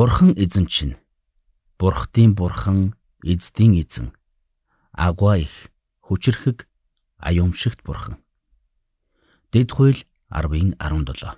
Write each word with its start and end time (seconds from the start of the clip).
Бурхан 0.00 0.32
эзэн 0.32 0.64
чинь 0.64 0.96
Бурхтын 1.78 2.32
бурхан, 2.32 2.94
эздийн 3.22 3.84
эзэн. 3.84 4.16
Агва 4.96 5.36
их, 5.36 5.68
хүчрхэг, 6.00 6.66
аюумшигт 7.18 7.84
бурхан. 7.84 8.16
Дэд 9.52 9.68
хууль 9.76 10.00
10-ын 10.32 10.72
17. 10.80 11.36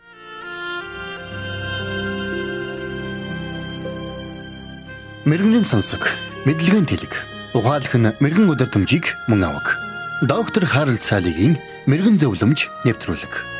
Мэргэний 5.26 5.64
сонсог, 5.66 6.06
мэдлэгийн 6.46 6.86
тэлэг. 6.86 7.18
Ухаалх 7.58 7.98
нь 7.98 8.14
мэрэгэн 8.22 8.46
өдөр 8.46 8.70
төмжийг 8.70 9.18
мөн 9.26 9.42
авах. 9.42 9.74
Доктор 10.22 10.70
Харалт 10.70 11.02
цаалогийн 11.02 11.58
мэрэгэн 11.90 12.14
зөвлөмж 12.22 12.70
нэвтрүүлэг. 12.86 13.51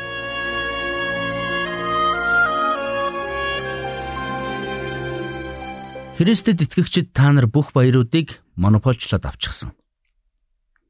Христэд 6.23 6.63
итгэгчид 6.63 7.11
та 7.11 7.35
нар 7.35 7.51
бүх 7.51 7.75
баяруудыг 7.75 8.39
монополчлоод 8.55 9.27
авчихсан. 9.27 9.75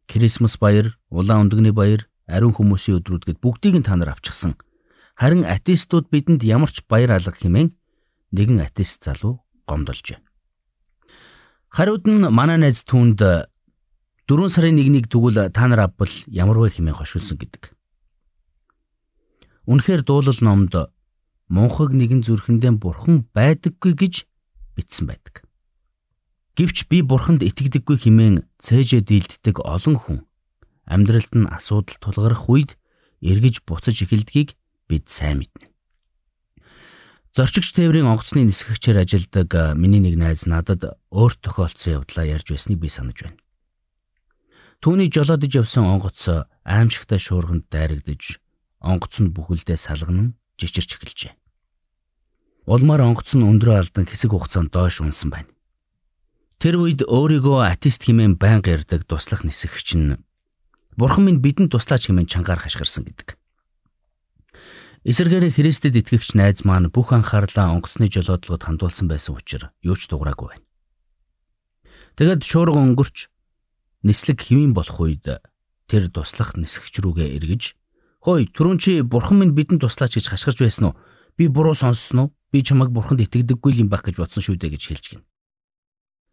Крисмас 0.06 0.62
баяр, 0.62 0.94
улаан 1.10 1.50
өндөгний 1.50 1.74
баяр, 1.74 2.06
ариун 2.30 2.54
хүмүүсийн 2.54 3.02
өдрүүд 3.02 3.26
гэд 3.26 3.40
бүгдийг 3.42 3.82
нь 3.82 3.88
та 3.90 3.98
нар 3.98 4.14
авчихсан. 4.14 4.54
Харин 5.18 5.42
атеистууд 5.42 6.14
бидэнд 6.14 6.46
ямар 6.46 6.70
ч 6.70 6.86
баяр 6.86 7.18
алга 7.18 7.34
хэмээн 7.34 7.74
нэгэн 8.30 8.62
атеист 8.62 9.10
залуу 9.10 9.42
гомдолжээ. 9.66 10.22
Хариуд 11.74 12.06
нь 12.06 12.30
манай 12.30 12.62
найз 12.62 12.86
түүнд 12.86 13.26
4 13.26 14.54
сарын 14.54 14.78
1-ний 14.78 15.02
тэгвэл 15.02 15.50
та 15.50 15.66
нар 15.66 15.90
авбал 15.90 16.14
ямар 16.30 16.62
вэ 16.62 16.78
хэмээн 16.78 16.94
хошуулсан 16.94 17.42
гэдэг. 17.42 17.74
Үнэхээр 19.66 20.06
дуулал 20.06 20.38
номд 20.46 20.94
мунхаг 21.50 21.90
нэгэн 21.90 22.22
зүрхэндээ 22.22 22.78
бурхан 22.78 23.26
байдаггүй 23.34 23.98
гэж 23.98 24.30
бичсэн 24.76 25.08
байдаг. 25.10 25.46
Гэвч 26.54 26.86
би 26.86 27.02
бурханд 27.02 27.42
итгэдэггүй 27.42 27.98
хэмээн 27.98 28.36
цээжээ 28.62 29.02
дийлддэг 29.02 29.58
олон 29.66 29.98
хүн 29.98 30.20
амьдралд 30.86 31.34
нь 31.34 31.50
асуудал 31.50 31.98
тулгарх 31.98 32.46
үед 32.50 32.78
эргэж 33.26 33.66
буцаж 33.66 34.06
эхэлдгийг 34.06 34.54
бид 34.86 35.10
сайн 35.10 35.42
мэднэ. 35.42 35.74
Зорчигч 37.34 37.74
тээврийн 37.74 38.06
онгоцны 38.06 38.46
нисгэгчээр 38.46 39.02
ажилладаг 39.02 39.74
миний 39.74 39.98
нэг 39.98 40.14
найз 40.22 40.46
надад 40.46 41.02
өөрт 41.10 41.42
тохиолдсон 41.42 42.06
явдлаа 42.06 42.30
ярьж 42.30 42.54
байсныг 42.54 42.78
би 42.78 42.94
санаж 42.94 43.26
байна. 43.26 43.42
Түүний 44.86 45.10
жолоодж 45.10 45.50
явсан 45.50 45.90
онгоц 45.90 46.30
аимшигтай 46.62 47.18
шуурганд 47.18 47.66
дайрагдж 47.74 48.38
онгоц 48.86 49.18
нь 49.18 49.34
бүхэлдээ 49.34 49.80
салганан 49.82 50.38
жичирч 50.62 51.02
эхэлжээ. 51.02 51.34
Улмаар 52.64 53.04
онгоцсон 53.04 53.44
өндрөө 53.44 53.76
алдан 53.76 54.08
хэсэг 54.08 54.32
хугацаанд 54.32 54.72
доош 54.72 55.04
унсан 55.04 55.36
байна. 55.36 55.52
Тэр 56.64 56.80
үед 56.80 57.04
өөрийгөө 57.04 57.60
атеист 57.60 58.08
хэмээн 58.08 58.40
байнга 58.40 58.80
ярддаг 58.80 59.04
туслах 59.04 59.44
нисгэгч 59.44 60.00
нь 60.00 60.16
Бурхан 60.96 61.28
минь 61.28 61.44
бидэнд 61.44 61.76
туслаач 61.76 62.08
хэмээн 62.08 62.30
чангаар 62.32 62.64
хашгирсан 62.64 63.04
гэдэг. 63.04 63.36
Эсэргээр 65.04 65.52
Христэд 65.52 66.00
итгэгч 66.00 66.40
найз 66.40 66.64
маань 66.64 66.88
бүх 66.88 67.12
анхаарлаа 67.12 67.76
онгоцны 67.76 68.08
жолоодлогод 68.08 68.64
хандуулсан 68.64 69.12
байсан 69.12 69.36
учраас 69.36 69.76
юу 69.84 70.00
ч 70.00 70.08
дуграагүй 70.08 70.56
байна. 70.56 70.64
Тэгэд 72.16 72.48
шуурга 72.48 72.80
өнгөрч 72.80 73.28
нислэг 74.08 74.40
хэвэн 74.40 74.72
болох 74.72 75.04
үед 75.04 75.28
тэр 75.92 76.08
туслах 76.08 76.56
нисгэгч 76.56 77.04
рүүгээ 77.04 77.36
эргэж 77.44 77.76
"Хөөе, 78.24 78.48
түрүүн 78.56 78.80
чи 78.80 79.04
бурхан 79.04 79.44
минь 79.44 79.52
бидэнд 79.52 79.84
туслаач 79.84 80.16
гэж 80.16 80.32
хашгирч 80.32 80.64
байсан 80.64 80.94
уу? 80.94 80.98
Би 81.36 81.52
буруу 81.52 81.76
сонссон 81.76 82.20
уу? 82.20 82.30
Би 82.54 82.62
чамайг 82.62 82.94
бурханд 82.94 83.26
итгэдэггүй 83.26 83.82
юм 83.82 83.90
байх 83.90 84.06
гэж 84.06 84.22
бодсон 84.22 84.46
шүү 84.46 84.62
дээ 84.62 84.78
гэж 84.78 84.84
хэлж 84.94 85.06
гин. 85.10 85.22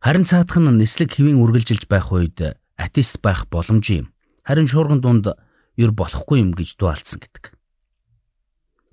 Харин 0.05 0.29
цаадах 0.29 0.61
нь 0.61 0.69
нислэг 0.77 1.17
хэвийн 1.17 1.41
үргэлжилж 1.41 1.89
байх 1.89 2.13
үед 2.13 2.61
атеист 2.77 3.25
байх 3.25 3.49
боломж 3.49 3.89
юм. 3.89 4.13
Харин 4.45 4.69
шуурган 4.69 5.01
дунд 5.01 5.33
ер 5.81 5.97
болохгүй 5.97 6.45
юм 6.45 6.53
гэж 6.53 6.77
дуалцсан 6.77 7.25
гэдэг. 7.25 7.57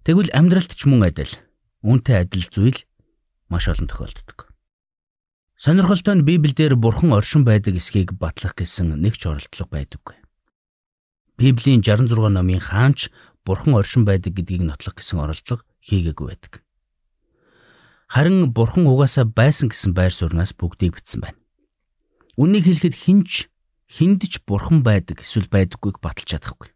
Тэгвэл 0.07 0.31
амьдралт 0.31 0.71
ч 0.71 0.87
мөн 0.87 1.11
адил. 1.11 1.35
Үүнтэй 1.83 2.23
адил 2.23 2.47
зүйл 2.47 2.79
маш 3.51 3.67
олон 3.67 3.91
тохиолддог. 3.91 4.47
Сонирхолтой 5.59 6.15
нь 6.15 6.27
Библиэлд 6.27 6.79
бурхан 6.79 7.11
оршин 7.11 7.43
байдаг 7.43 7.75
эсхийг 7.75 8.15
батлах 8.15 8.55
гэсэн 8.55 8.95
нэг 8.95 9.19
ч 9.19 9.27
оролдлого 9.27 9.67
байдаггүй. 9.67 10.15
Библийн 11.35 11.83
66 11.83 12.13
номын 12.31 12.63
хаанч 12.63 13.11
бурхан 13.43 13.75
оршин 13.75 14.07
байдаг 14.07 14.31
гэдгийг 14.31 14.63
нотлох 14.63 14.95
гэсэн 14.95 15.23
оролдлого 15.23 15.63
хийгээгүй 15.83 16.27
байдаг. 16.27 16.66
Харин 18.07 18.51
бурхан 18.55 18.87
угаасаа 18.87 19.27
байсан 19.27 19.67
гэсэн 19.67 19.91
байр 19.91 20.15
сууриас 20.15 20.55
бүгдийг 20.55 20.95
бичсэн 20.95 21.21
байна. 21.27 21.39
Үнийг 22.39 22.63
хэлэхэд 22.63 22.95
хинч 22.95 23.51
хиндэж 23.91 24.47
бурхан 24.47 24.79
байдаг 24.83 25.23
эсвэл 25.23 25.51
байдаггүйг 25.51 25.99
баталж 25.99 26.27
чадахгүй. 26.31 26.71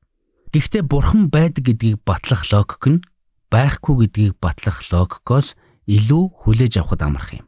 Гэхдээ 0.51 0.83
бурхан 0.83 1.31
байдаг 1.31 1.63
гэдгийг 1.71 2.03
батлах 2.03 2.43
логик 2.51 2.83
нь 2.87 2.99
байхгүй 3.47 4.07
гэдгийг 4.07 4.35
батлах 4.43 4.83
логикоос 4.91 5.55
илүү 5.87 6.23
хүлээж 6.43 6.83
авахд 6.83 7.03
амарх 7.03 7.31
юм. 7.39 7.47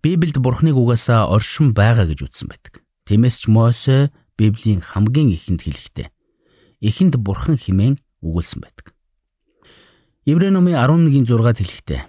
Библиэд 0.00 0.40
бурхныг 0.40 0.76
угаасаа 0.76 1.28
оршин 1.28 1.76
байгаа 1.76 2.08
гэж 2.08 2.24
үздэн 2.24 2.48
байдаг. 2.48 2.80
Тиймээс 3.04 3.44
ч 3.44 3.52
Мосе 3.52 4.08
Библийн 4.40 4.80
хамгийн 4.80 5.28
ихэнд 5.36 5.68
хэлэхдээ 5.68 6.08
эхэнд 6.80 7.20
бурхан 7.20 7.60
химэн 7.60 8.00
өгүүлсэн 8.24 8.64
байдаг. 8.64 8.96
Еврей 10.24 10.48
номын 10.48 10.80
11-ийн 10.80 11.28
6-ад 11.28 11.60
хэлэхдээ 11.60 12.00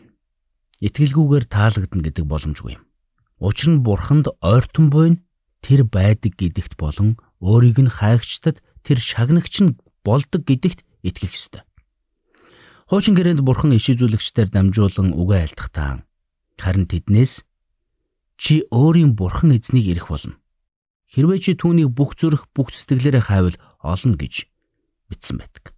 итгэлгүйгээр 0.81 1.45
таалагдана 1.45 2.03
гэдэг 2.09 2.25
боломжгүй 2.25 2.75
юм. 2.75 2.83
Учир 3.37 3.69
нь 3.73 3.83
бурханд 3.85 4.33
ойртон 4.41 4.89
буйн 4.89 5.21
тэр 5.61 5.85
байдаг 5.85 6.37
гэдэгт 6.37 6.77
болон 6.77 7.21
өөрийг 7.41 7.77
нь 7.81 7.93
хайгчдад 7.93 8.61
тэр 8.81 8.97
шагнагч 8.97 9.55
нь 9.61 9.77
болдог 10.01 10.41
гэдэгт 10.45 10.81
итгэх 11.05 11.33
ёстой. 11.37 11.61
Хуучин 12.89 13.15
гэрээнд 13.15 13.45
бурхан 13.45 13.77
иш 13.77 13.93
үзүүлэгчдээр 13.93 14.49
дамжуулан 14.51 15.13
үгээ 15.15 15.39
айлтгатаа 15.45 16.03
харин 16.57 16.85
тэднээс 16.89 17.45
чи 18.41 18.65
өөрийн 18.73 19.13
бурхан 19.13 19.53
эзнийг 19.53 19.85
ирэх 19.89 20.09
болно. 20.09 20.41
Хэрвээ 21.13 21.39
чи 21.39 21.51
түүнийг 21.57 21.93
бүх 21.93 22.17
зүрх 22.17 22.49
бүх 22.53 22.73
сэтгэлээрээ 22.73 23.23
хайвал 23.25 23.57
олно 23.85 24.15
гэж 24.17 24.49
бичсэн 25.09 25.37
байдаг. 25.41 25.73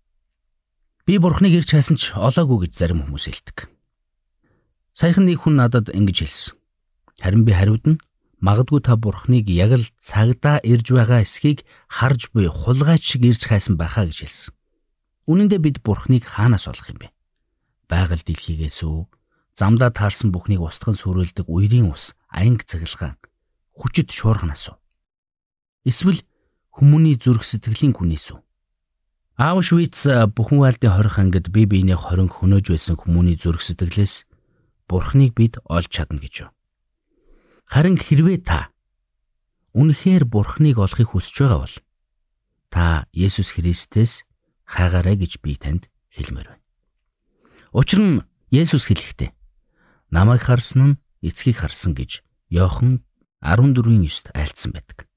Би 1.03 1.19
бурхныг 1.19 1.59
ирж 1.59 1.75
хайсан 1.75 1.99
ч 1.99 2.15
олоогүй 2.15 2.67
гэж 2.67 2.73
зарим 2.79 3.03
хүмүүс 3.03 3.27
хэлдэг. 3.27 3.72
Саяхан 4.93 5.25
нэг 5.25 5.41
хүн 5.41 5.57
надад 5.57 5.89
ингэж 5.89 6.17
хэлсэн. 6.21 6.53
Харин 7.17 7.41
би 7.49 7.53
хариуд 7.57 7.85
нь 7.89 8.01
магадгүй 8.45 8.85
та 8.85 8.93
бурхныг 8.93 9.49
яг 9.49 9.73
л 9.73 9.87
цагдаа 9.97 10.61
ирж 10.61 10.93
байгаа 10.93 11.25
эсхийг 11.25 11.65
харж 11.89 12.29
буй 12.29 12.45
хулгайч 12.45 13.01
шиг 13.01 13.25
ирж 13.25 13.49
хайсан 13.49 13.73
байхаа 13.73 14.05
гэж 14.05 14.21
хэлсэн. 14.21 14.53
Үнэн 15.25 15.49
дээр 15.49 15.65
бид 15.65 15.77
бурхныг 15.81 16.29
хаанаас 16.29 16.69
олох 16.69 16.93
юм 16.93 17.01
бэ? 17.01 17.09
Байгаль 17.89 18.21
дэлхийгээс 18.21 18.85
үү? 18.85 19.09
Замдаа 19.57 19.89
таарсан 19.89 20.29
бүхнийг 20.29 20.61
устган 20.61 20.93
сүрэлдэг 20.93 21.49
уярын 21.49 21.89
ус, 21.89 22.13
аянг 22.29 22.61
цагилгаан, 22.67 23.17
хүчит 23.73 24.13
шуурганаас 24.13 24.69
уу? 24.69 24.77
Эсвэл 25.89 26.21
хүмүүний 26.69 27.17
зүрх 27.17 27.45
сэтгэлийн 27.47 27.97
хүнээс 27.97 28.33
үү? 28.33 28.41
Аушвиц 29.41 30.05
бүхэн 30.37 30.59
вайлдын 30.61 30.93
20 30.93 31.21
ангид 31.21 31.47
бие 31.49 31.65
биенээ 31.65 31.97
хорин 31.97 32.29
хөнөөж 32.29 32.65
байсан 32.69 32.97
хүмүүний 32.97 33.37
зүрх 33.37 33.61
сэтгэлээс 33.65 34.25
Бурхныг 34.93 35.33
бид 35.33 35.57
олж 35.65 35.89
чадна 35.89 36.21
гэж 36.21 36.45
юу. 36.45 36.51
Харин 37.65 37.97
хэрвээ 37.97 38.45
та 38.45 38.69
үнэхээр 39.73 40.29
Бурхныг 40.29 40.77
олохыг 40.77 41.17
хүсэж 41.17 41.35
байгаа 41.41 41.59
бол 41.65 41.75
та 42.69 43.09
Есүс 43.09 43.57
Христэс 43.57 44.29
хайгаарай 44.69 45.17
гэж 45.17 45.41
би 45.41 45.57
танд 45.57 45.89
хэлмээр 46.13 46.45
байна. 46.53 46.63
Учир 47.73 47.99
нь 48.05 48.21
Есүс 48.53 48.85
хэлэхдээ 48.85 49.33
намайг 50.13 50.45
харсан 50.45 50.81
нь 50.85 50.97
эцгийг 51.25 51.57
харсан 51.57 51.97
гэж 51.97 52.21
Иохан 52.53 53.01
14:9-д 53.41 54.29
айлцсан 54.37 54.77
байдаг. 54.77 55.09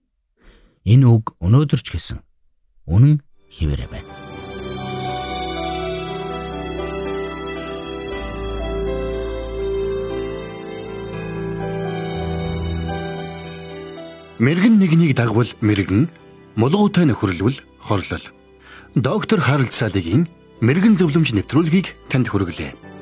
Энэ 0.89 1.05
үг 1.05 1.37
өнөөдөр 1.45 1.81
ч 1.85 1.93
гэсэн 1.93 2.25
үнэн 2.89 3.21
хിവэрэ 3.53 3.93
байна. 3.93 4.25
Мэргэн 14.38 14.77
нэгнийг 14.77 15.17
дагвал 15.17 15.49
мэргэн, 15.65 16.12
мулгуутай 16.61 17.09
нөхөрлөл 17.09 17.56
хорлол. 17.81 18.27
Доктор 18.93 19.41
Харалт 19.41 19.73
цаалогийн 19.73 20.29
мэрэгэн 20.61 21.00
зөвлөмж 21.00 21.33
нэвтрүүлгийг 21.33 21.97
танд 22.12 22.29
хүргэлээ. 22.29 22.96